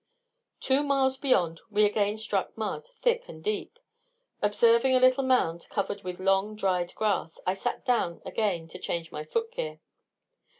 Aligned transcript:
Two 0.59 0.81
miles 0.81 1.15
beyond 1.15 1.61
we 1.69 1.85
again 1.85 2.17
struck 2.17 2.57
mud, 2.57 2.87
thick 3.03 3.29
and 3.29 3.43
deep. 3.43 3.77
Observing 4.41 4.95
a 4.95 4.99
little 4.99 5.23
mound 5.23 5.67
covered 5.69 6.01
with 6.01 6.19
long 6.19 6.55
dried 6.55 6.95
grass, 6.95 7.39
I 7.45 7.53
sat 7.53 7.85
down 7.85 8.19
again 8.25 8.67
to 8.69 8.79
change 8.79 9.11
my 9.11 9.23
footgear. 9.23 9.79